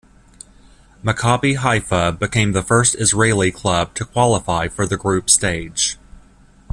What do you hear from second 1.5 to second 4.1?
Haifa became the first Israeli club to